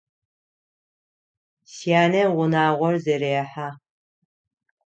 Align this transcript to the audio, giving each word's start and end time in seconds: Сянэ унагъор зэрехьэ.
Сянэ 1.73 2.23
унагъор 2.39 2.95
зэрехьэ. 3.03 3.67